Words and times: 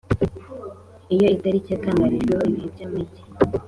Iyo 1.13 1.25
ku 1.27 1.31
itariki 1.35 1.69
yatangarijweho 1.71 2.43
ibihe 2.49 2.67
by’amage 2.73 3.21